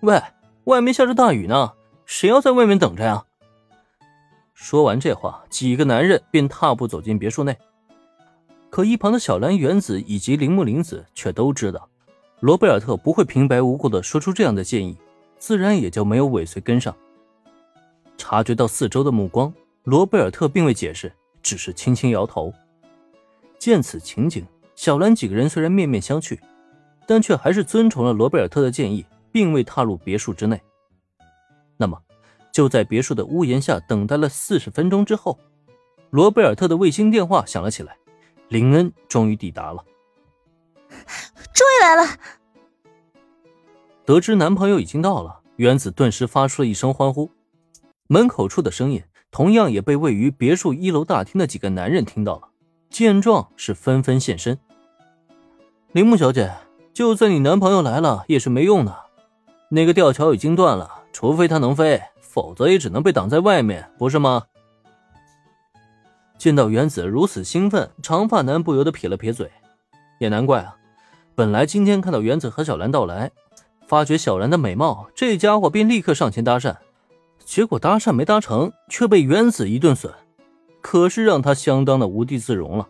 [0.00, 0.22] 喂，
[0.64, 1.72] 外面下着大雨呢，
[2.06, 3.24] 谁要在外面等着呀？”
[4.54, 7.56] 说完这话，几个男人便踏步走进别墅内。
[8.70, 11.88] 可一旁的小兰、原子以及铃木玲子却都知道，
[12.40, 14.96] 罗贝尔特不会平白无故的说出这样的建议，
[15.38, 16.94] 自然也就没有尾随跟上。
[18.16, 19.52] 察觉到四周的目光，
[19.84, 21.12] 罗贝尔特并未解释，
[21.42, 22.52] 只是轻轻摇头。
[23.58, 24.46] 见此情景，
[24.76, 26.38] 小兰几个人虽然面面相觑，
[27.06, 29.06] 但却还是遵从了罗贝尔特的建议，
[29.38, 30.60] 并未踏入别墅之内。
[31.76, 31.96] 那么，
[32.52, 35.38] 就在别墅的屋檐下等待了四十分钟之后，
[36.10, 37.96] 罗贝尔特的卫星电话响了起来。
[38.48, 39.84] 林恩终于抵达了，
[41.54, 42.18] 终于来了！
[44.04, 47.30] 得知男朋友已经到了，原子顿时发出了一声欢呼。
[48.08, 52.48] 门口处的声音同样也被位于别墅一楼大厅的几个男人听到了，
[52.90, 54.58] 见状是纷纷现身。
[55.92, 56.52] 铃木小姐，
[56.92, 59.07] 就算你男朋友来了也是没用的，
[59.70, 64.44] 那个吊桥已经断了，除非他能飞，否则也只能被挡在外面，不是吗？
[66.38, 69.50] 见到原子如此兴奋，长发男不由得撇了撇嘴。
[70.18, 70.76] 也难怪啊，
[71.34, 73.30] 本来今天看到原子和小兰到来，
[73.86, 76.74] 发觉小兰的美貌，这家伙便立刻上前搭讪。
[77.44, 80.12] 结果搭讪没搭成，却被原子一顿损，
[80.80, 82.86] 可是让他相当的无地自容了。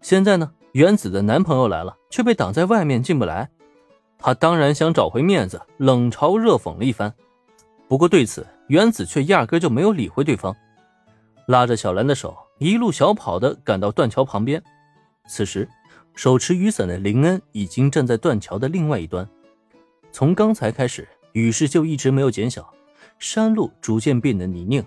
[0.00, 3.50] 现在呢，原子的男朋友来了，却被挡在外面进不来，
[4.24, 7.12] 他当然想找回面子，冷嘲热讽了一番。
[7.88, 10.54] 不过对此，原子却压根就没有理会对方。
[11.46, 14.62] 拉着小兰的手，一路小跑的赶到断桥旁边。
[15.26, 15.68] 此时，
[16.14, 19.28] 手持雨伞的林恩已经站在断桥的另外一端。
[20.12, 22.72] 从刚才开始，雨势就一直没有减小，
[23.18, 24.84] 山路逐渐变得泥泞，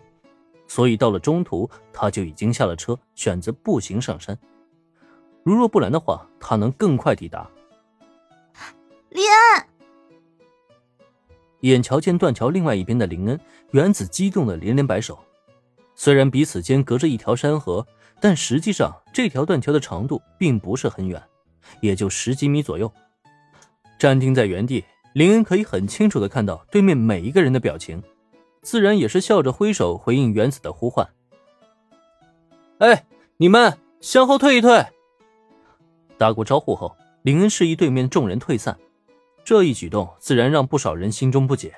[0.66, 4.38] 所以到了中途，他就已经下了车，选择步行上山。
[5.44, 7.46] 如若不然的话，他能更快抵达。
[9.16, 9.66] 林恩，
[11.62, 13.40] 眼瞧见断桥另外一边的林恩，
[13.72, 15.18] 原子激动的连连摆手。
[15.96, 17.88] 虽然彼此间隔着一条山河，
[18.20, 21.24] 但实际上这条断桥的长度并不是很远，
[21.80, 22.92] 也就十几米左右。
[23.98, 24.84] 站定在原地，
[25.14, 28.04] 林恩可以很清楚的看到对面每一个人的表情，
[28.64, 31.08] 自然也是笑着挥手回应原子的呼唤。
[32.80, 33.06] 哎，
[33.38, 34.86] 你们向后退一退。
[36.18, 38.78] 打过招呼后，林恩示意对面众人退散。
[39.46, 41.74] 这一举动自然让不少人心中不解。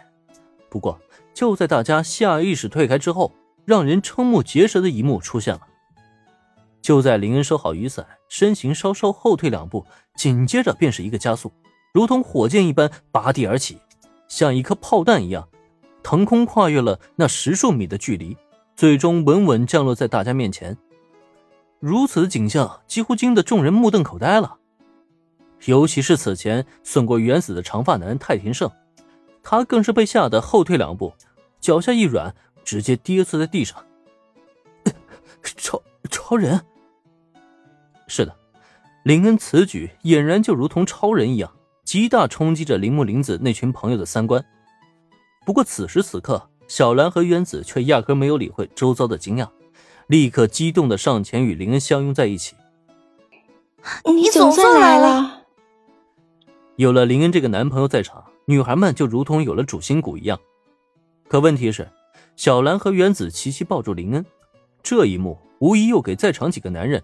[0.69, 0.99] 不过
[1.33, 3.33] 就在大家下意识退开之后，
[3.65, 5.61] 让人瞠目结舌的一幕出现了。
[6.81, 9.85] 就在林恩收好雨伞，身形稍稍后退两步，
[10.15, 11.51] 紧接着便是一个加速，
[11.93, 13.77] 如同火箭一般拔地而起，
[14.29, 15.49] 像一颗炮弹一样，
[16.01, 18.37] 腾空跨越了那十数米的距离，
[18.77, 20.77] 最终稳稳降落在大家面前。
[21.79, 24.57] 如此景象几乎惊得众人目瞪口呆了，
[25.65, 28.71] 尤其是此前损过原子的长发男太田胜，
[29.43, 31.13] 他更是被吓得后退两步，
[31.59, 32.33] 脚下一软。
[32.67, 33.81] 直接跌坐在地上。
[35.55, 35.81] 超
[36.11, 36.59] 超人，
[38.09, 38.35] 是的，
[39.05, 41.49] 林恩此举俨然就如同超人一样，
[41.85, 44.43] 极大冲击着铃木林子那群朋友的三观。
[45.45, 49.47] 不过此时此刻，小兰和原子却压根没有理会周遭的惊讶，
[50.07, 52.57] 立刻激动的上前与林恩相拥在一起。
[54.03, 55.36] 你总算来了！
[56.77, 60.39] 有了林恩这个男朋友在场，女孩们就如同有了主心骨一样。
[61.27, 61.87] 可问题是。
[62.35, 64.23] 小兰和原子齐齐抱住林恩，
[64.83, 67.01] 这一幕无疑又给在场几个男人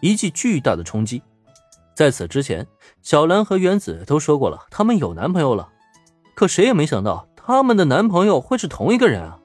[0.00, 1.22] 一记巨大的冲击。
[1.94, 2.66] 在此之前，
[3.00, 5.68] 小兰和原子都说过了，他们有男朋友了，
[6.34, 9.38] 可谁也没想到他们的男朋友会是同一个人啊！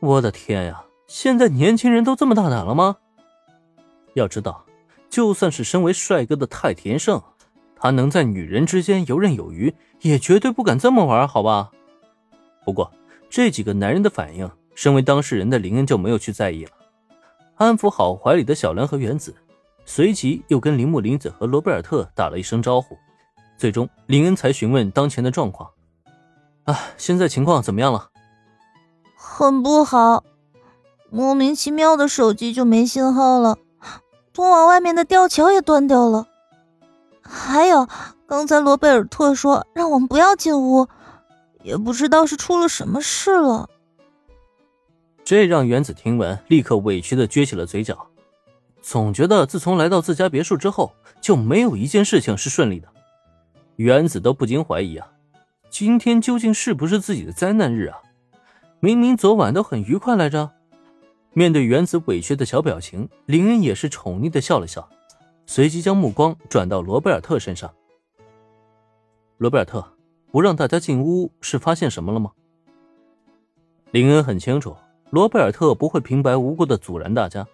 [0.00, 2.96] 我的天呀，现在年轻人都这么大胆了吗？
[4.14, 4.66] 要知道，
[5.08, 7.22] 就算是身为帅哥的太田胜，
[7.78, 11.70] 他能在女人之间游刃有余，也绝对不敢这么玩，好吧？
[12.64, 12.90] 不过。
[13.30, 16.70] 这几个男人的反应，身为当事人的林恩就没有去在意了，
[17.56, 19.34] 安抚好怀里的小兰和原子，
[19.84, 22.96] 随即又跟铃木林子和罗贝尔特打了一声招呼，
[23.58, 25.68] 最终林恩才询问当前的状况。
[26.64, 28.08] 啊，现在情况怎么样了？
[29.14, 30.24] 很不好，
[31.10, 33.58] 莫名其妙的手机就没信号了，
[34.32, 36.27] 通往外面的吊桥也断掉了，
[37.28, 37.86] 还有
[38.26, 40.88] 刚才罗贝尔特说让我们不要进屋。
[41.62, 43.68] 也不知道是出了什么事了，
[45.24, 48.06] 这让原子听闻，立刻委屈的撅起了嘴角。
[48.80, 52.88] 总觉得自从来到自家别墅之后，就没有一件事情是顺利的。
[53.76, 55.08] 原子都不禁怀疑啊，
[55.68, 57.98] 今天究竟是不是自己的灾难日啊？
[58.80, 60.52] 明明昨晚都很愉快来着。
[61.34, 64.88] 面对原子委屈的小表情，林恩也是宠溺的笑了笑，
[65.48, 67.74] 随即将目光转到罗贝尔特身上。
[69.38, 69.84] 罗贝尔特。
[70.30, 72.30] 不让大家进屋，是发现什么了吗？
[73.92, 74.76] 林恩很清楚，
[75.08, 77.48] 罗贝尔特不会平白无故的阻拦大家，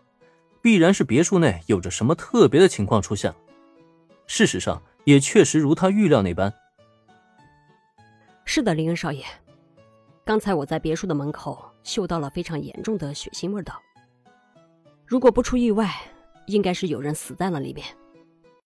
[0.60, 3.36] 必然是别墅内有着什么特别的情况出现了。
[4.26, 6.52] 事实上，也确实如他预料那般。
[8.44, 9.24] 是的，林恩少爷，
[10.24, 13.80] 刚才我在别墅的门口嗅到了非常严重的血腥味道。
[15.06, 15.94] 如果不出意外，
[16.46, 17.86] 应该是有人死在了里面。